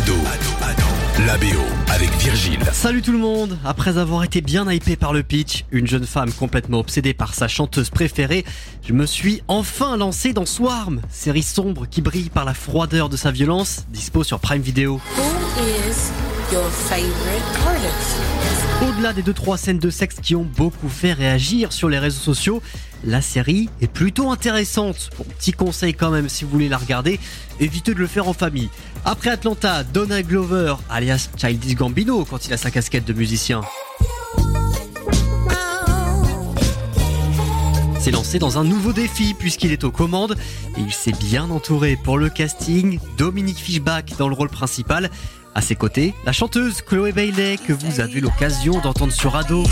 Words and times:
Ado, 0.00 0.14
la 1.26 1.36
BO 1.36 1.60
avec 1.92 2.08
Virgile. 2.12 2.60
Salut 2.72 3.02
tout 3.02 3.12
le 3.12 3.18
monde 3.18 3.58
Après 3.66 3.98
avoir 3.98 4.24
été 4.24 4.40
bien 4.40 4.70
hypé 4.70 4.96
par 4.96 5.12
le 5.12 5.22
pitch, 5.22 5.66
une 5.72 5.86
jeune 5.86 6.06
femme 6.06 6.32
complètement 6.32 6.78
obsédée 6.78 7.12
par 7.12 7.34
sa 7.34 7.48
chanteuse 7.48 7.90
préférée, 7.90 8.46
je 8.82 8.94
me 8.94 9.04
suis 9.04 9.42
enfin 9.46 9.98
lancé 9.98 10.32
dans 10.32 10.46
Swarm, 10.46 11.02
série 11.10 11.42
sombre 11.42 11.84
qui 11.86 12.00
brille 12.00 12.30
par 12.30 12.46
la 12.46 12.54
froideur 12.54 13.10
de 13.10 13.18
sa 13.18 13.30
violence, 13.30 13.84
dispo 13.90 14.24
sur 14.24 14.40
Prime 14.40 14.62
Video. 14.62 15.02
Who 15.18 15.60
is 15.60 16.39
Au-delà 18.82 19.12
des 19.12 19.22
2-3 19.22 19.56
scènes 19.56 19.78
de 19.78 19.90
sexe 19.90 20.16
qui 20.20 20.34
ont 20.34 20.46
beaucoup 20.56 20.88
fait 20.88 21.12
réagir 21.12 21.72
sur 21.72 21.88
les 21.88 21.98
réseaux 21.98 22.20
sociaux, 22.20 22.60
la 23.04 23.22
série 23.22 23.68
est 23.80 23.86
plutôt 23.86 24.30
intéressante. 24.32 25.10
Bon, 25.16 25.24
petit 25.38 25.52
conseil 25.52 25.94
quand 25.94 26.10
même 26.10 26.28
si 26.28 26.44
vous 26.44 26.50
voulez 26.50 26.68
la 26.68 26.78
regarder, 26.78 27.20
évitez 27.60 27.94
de 27.94 28.00
le 28.00 28.08
faire 28.08 28.26
en 28.26 28.32
famille. 28.32 28.68
Après 29.04 29.30
Atlanta, 29.30 29.84
Donald 29.84 30.26
Glover, 30.26 30.74
alias 30.88 31.30
Childish 31.36 31.76
Gambino 31.76 32.24
quand 32.24 32.46
il 32.46 32.52
a 32.52 32.56
sa 32.56 32.72
casquette 32.72 33.04
de 33.04 33.12
musicien. 33.12 33.60
s'est 38.00 38.10
lancé 38.12 38.38
dans 38.38 38.58
un 38.58 38.64
nouveau 38.64 38.94
défi 38.94 39.34
puisqu'il 39.34 39.72
est 39.72 39.84
aux 39.84 39.90
commandes 39.90 40.34
et 40.78 40.80
il 40.80 40.92
s'est 40.92 41.12
bien 41.12 41.50
entouré 41.50 41.98
pour 42.02 42.16
le 42.16 42.30
casting. 42.30 42.98
Dominique 43.18 43.58
Fishback 43.58 44.14
dans 44.16 44.28
le 44.28 44.34
rôle 44.34 44.48
principal. 44.48 45.10
À 45.54 45.62
ses 45.62 45.74
côtés, 45.74 46.14
la 46.24 46.32
chanteuse 46.32 46.80
Chloé 46.80 47.12
Bailey 47.12 47.58
que 47.58 47.72
vous 47.72 48.00
avez 48.00 48.20
l'occasion 48.20 48.80
d'entendre 48.80 49.12
sur 49.12 49.34
Ado. 49.34 49.64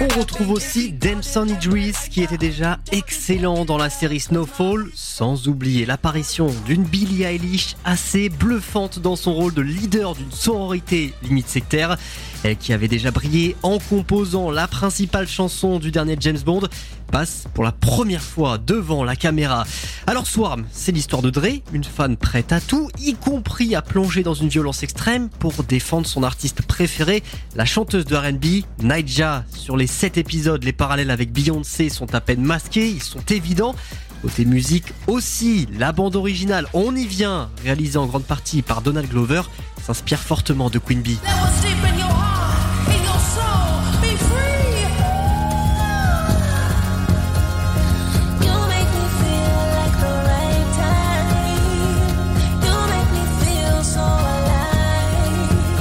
On 0.00 0.18
retrouve 0.18 0.50
aussi 0.50 0.90
Damson 0.92 1.46
Idris 1.46 1.94
qui 2.10 2.22
était 2.22 2.36
déjà 2.36 2.78
excellent 2.90 3.64
dans 3.64 3.78
la 3.78 3.90
série 3.90 4.18
Snowfall, 4.18 4.90
sans 4.94 5.46
oublier 5.46 5.86
l'apparition 5.86 6.48
d'une 6.66 6.82
Billie 6.82 7.22
Eilish 7.22 7.76
assez 7.84 8.28
bluffante 8.28 8.98
dans 8.98 9.14
son 9.14 9.34
rôle 9.34 9.54
de 9.54 9.62
leader 9.62 10.16
d'une 10.16 10.32
sororité 10.32 11.14
limite 11.22 11.48
sectaire, 11.48 11.96
et 12.44 12.56
qui 12.56 12.72
avait 12.72 12.88
déjà 12.88 13.10
brillé 13.10 13.56
en 13.62 13.78
composant 13.78 14.50
la 14.50 14.66
principale 14.66 15.28
chanson 15.28 15.78
du 15.78 15.90
dernier 15.90 16.16
James 16.20 16.38
Bond, 16.44 16.68
passe 17.10 17.46
pour 17.54 17.64
la 17.64 17.72
première 17.72 18.22
fois 18.22 18.58
devant 18.58 19.02
la 19.02 19.16
caméra. 19.16 19.64
Alors 20.06 20.26
Swarm, 20.26 20.66
c'est 20.70 20.92
l'histoire 20.92 21.22
de 21.22 21.30
Dre, 21.30 21.62
une 21.72 21.84
fan 21.84 22.16
prête 22.16 22.52
à 22.52 22.60
tout, 22.60 22.90
y 23.00 23.14
compris 23.14 23.74
à 23.74 23.82
plonger 23.82 24.22
dans 24.22 24.34
une 24.34 24.48
violence 24.48 24.82
extrême 24.82 25.28
pour 25.28 25.52
défendre 25.64 26.06
son 26.06 26.22
artiste 26.22 26.62
préféré, 26.62 27.22
la 27.56 27.64
chanteuse 27.64 28.04
de 28.04 28.14
R&B, 28.14 28.64
Naija. 28.82 29.44
Sur 29.68 29.76
les 29.76 29.86
7 29.86 30.16
épisodes, 30.16 30.64
les 30.64 30.72
parallèles 30.72 31.10
avec 31.10 31.30
Beyoncé 31.30 31.90
sont 31.90 32.14
à 32.14 32.22
peine 32.22 32.40
masqués, 32.40 32.88
ils 32.88 33.02
sont 33.02 33.20
évidents. 33.28 33.74
Côté 34.22 34.46
musique 34.46 34.94
aussi, 35.06 35.68
la 35.78 35.92
bande 35.92 36.16
originale, 36.16 36.66
on 36.72 36.96
y 36.96 37.06
vient, 37.06 37.50
réalisée 37.64 37.98
en 37.98 38.06
grande 38.06 38.24
partie 38.24 38.62
par 38.62 38.80
Donald 38.80 39.10
Glover, 39.10 39.42
s'inspire 39.82 40.20
fortement 40.20 40.70
de 40.70 40.78
Queen 40.78 41.02
Bee. 41.02 41.18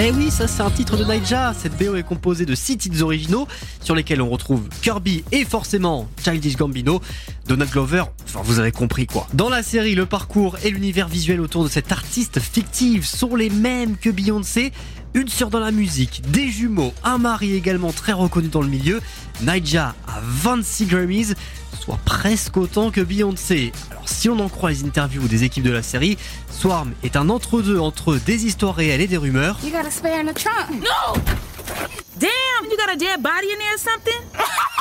Eh 0.00 0.12
oui, 0.12 0.30
ça 0.30 0.46
c'est 0.46 0.62
un 0.62 0.70
titre 0.70 0.96
de 0.96 1.04
Naija. 1.04 1.52
Cette 1.54 1.76
BO 1.76 1.96
est 1.96 2.04
composée 2.04 2.46
de 2.46 2.54
6 2.54 2.76
titres 2.78 3.02
originaux 3.02 3.48
sur 3.82 3.96
lesquels 3.96 4.22
on 4.22 4.28
retrouve 4.28 4.68
Kirby 4.80 5.24
et 5.32 5.44
forcément 5.44 6.08
Childish 6.22 6.56
Gambino. 6.56 7.00
Donald 7.48 7.68
Glover, 7.68 8.04
enfin 8.24 8.40
vous 8.44 8.60
avez 8.60 8.70
compris 8.70 9.08
quoi. 9.08 9.26
Dans 9.34 9.48
la 9.48 9.64
série, 9.64 9.96
le 9.96 10.06
parcours 10.06 10.56
et 10.62 10.70
l'univers 10.70 11.08
visuel 11.08 11.40
autour 11.40 11.64
de 11.64 11.68
cette 11.68 11.90
artiste 11.90 12.38
fictive 12.38 13.04
sont 13.04 13.34
les 13.34 13.50
mêmes 13.50 13.96
que 13.96 14.08
Beyoncé. 14.08 14.72
Une 15.14 15.26
sœur 15.26 15.50
dans 15.50 15.58
la 15.58 15.72
musique, 15.72 16.22
des 16.30 16.48
jumeaux, 16.48 16.92
un 17.02 17.18
mari 17.18 17.54
également 17.54 17.90
très 17.92 18.12
reconnu 18.12 18.46
dans 18.48 18.62
le 18.62 18.68
milieu. 18.68 19.00
Naija 19.40 19.96
a 20.06 20.20
26 20.22 20.86
Grammys, 20.86 21.34
soit 21.78 21.98
presque 22.04 22.56
autant 22.56 22.90
que 22.90 23.00
Beyoncé. 23.00 23.72
Alors 23.90 24.08
si 24.08 24.28
on 24.28 24.38
en 24.38 24.48
croit 24.48 24.70
les 24.70 24.84
interviews 24.84 25.28
des 25.28 25.44
équipes 25.44 25.64
de 25.64 25.70
la 25.70 25.82
série, 25.82 26.18
Swarm 26.50 26.92
est 27.02 27.16
un 27.16 27.28
entre-deux 27.28 27.78
entre 27.78 28.16
des 28.16 28.46
histoires 28.46 28.74
réelles 28.74 29.00
et 29.00 29.06
des 29.06 29.16
rumeurs. 29.16 29.58
You 29.62 29.70
got 29.70 29.86
a 29.86 29.90
spare 29.90 30.20
in 30.20 30.26
the 30.26 30.34
trunk. 30.34 30.82
Damn, 32.18 32.70
you 32.70 32.76
got 32.76 32.92
a 32.92 32.96
dead 32.96 33.22
body 33.22 33.48
in 33.52 33.58
there 33.58 33.74
or 33.74 33.78
something? 33.78 34.22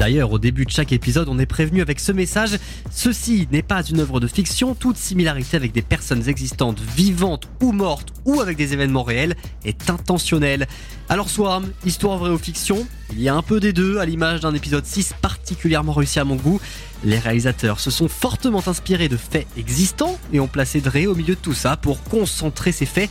D'ailleurs, 0.00 0.32
au 0.32 0.38
début 0.38 0.64
de 0.64 0.70
chaque 0.70 0.92
épisode, 0.92 1.28
on 1.28 1.38
est 1.38 1.44
prévenu 1.44 1.82
avec 1.82 2.00
ce 2.00 2.10
message. 2.10 2.58
Ceci 2.90 3.46
n'est 3.52 3.60
pas 3.60 3.82
une 3.82 4.00
œuvre 4.00 4.18
de 4.18 4.26
fiction. 4.26 4.74
Toute 4.74 4.96
similarité 4.96 5.58
avec 5.58 5.72
des 5.72 5.82
personnes 5.82 6.26
existantes, 6.26 6.80
vivantes 6.80 7.48
ou 7.60 7.72
mortes, 7.72 8.08
ou 8.24 8.40
avec 8.40 8.56
des 8.56 8.72
événements 8.72 9.02
réels, 9.02 9.36
est 9.62 9.90
intentionnelle. 9.90 10.66
Alors 11.10 11.28
Swarm, 11.28 11.68
histoire 11.84 12.16
vraie 12.16 12.30
ou 12.30 12.38
fiction 12.38 12.86
Il 13.12 13.20
y 13.20 13.28
a 13.28 13.34
un 13.34 13.42
peu 13.42 13.60
des 13.60 13.74
deux, 13.74 13.98
à 13.98 14.06
l'image 14.06 14.40
d'un 14.40 14.54
épisode 14.54 14.86
6 14.86 15.16
particulièrement 15.20 15.92
réussi 15.92 16.18
à 16.18 16.24
mon 16.24 16.36
goût. 16.36 16.62
Les 17.04 17.18
réalisateurs 17.18 17.78
se 17.78 17.90
sont 17.90 18.08
fortement 18.08 18.66
inspirés 18.66 19.08
de 19.08 19.18
faits 19.18 19.46
existants 19.58 20.18
et 20.32 20.40
ont 20.40 20.48
placé 20.48 20.80
Dre 20.80 21.08
au 21.08 21.14
milieu 21.14 21.34
de 21.34 21.40
tout 21.40 21.52
ça 21.52 21.76
pour 21.76 22.02
concentrer 22.04 22.72
ces 22.72 22.86
faits. 22.86 23.10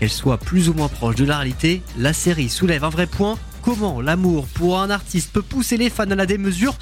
Qu'elle 0.00 0.10
soit 0.10 0.38
plus 0.38 0.68
ou 0.68 0.74
moins 0.74 0.88
proche 0.88 1.14
de 1.14 1.24
la 1.24 1.36
réalité, 1.36 1.80
la 1.96 2.12
série 2.12 2.48
soulève 2.48 2.82
un 2.82 2.88
vrai 2.88 3.06
point. 3.06 3.38
Comment 3.64 4.02
l'amour 4.02 4.46
pour 4.46 4.78
un 4.78 4.90
artiste 4.90 5.32
peut 5.32 5.42
pousser 5.42 5.78
les 5.78 5.88
fans 5.88 6.10
à 6.10 6.14
la 6.14 6.26
démesure, 6.26 6.76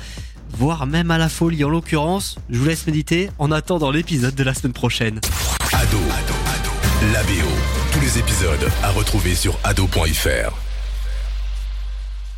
voire 0.50 0.86
même 0.86 1.12
à 1.12 1.18
la 1.18 1.28
folie 1.28 1.62
en 1.64 1.68
l'occurrence. 1.68 2.38
Je 2.50 2.58
vous 2.58 2.66
laisse 2.66 2.86
méditer 2.88 3.30
en 3.38 3.52
attendant 3.52 3.92
l'épisode 3.92 4.34
de 4.34 4.42
la 4.42 4.52
semaine 4.52 4.72
prochaine. 4.72 5.20
Ado, 5.72 5.98
la 7.12 7.22
BO. 7.22 7.48
Tous 7.92 8.00
les 8.00 8.18
épisodes 8.18 8.68
à 8.82 8.90
retrouver 8.90 9.34
sur 9.34 9.58
ado.fr. 9.62 10.71